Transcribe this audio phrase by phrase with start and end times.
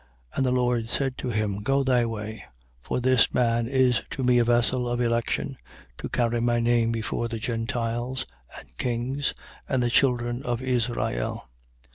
[0.31, 0.37] 9:15.
[0.37, 2.43] And the Lord said to him: Go thy way:
[2.81, 5.57] for this man is to me a vessel of election,
[5.99, 8.25] to carry my name before the Gentiles
[8.59, 9.35] and kings
[9.69, 11.49] and the children of Israel.